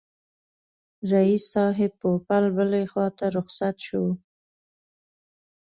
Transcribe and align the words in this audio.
رییس 1.11 1.43
صاحب 1.53 1.91
پوپل 2.01 2.43
بلي 2.55 2.83
خواته 2.91 3.25
رخصت 3.37 3.75
شو. 3.85 4.03